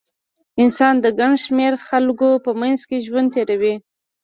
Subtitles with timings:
[0.63, 3.75] انسان د ګڼ شمېر خلکو په منځ کې ژوند تېروي.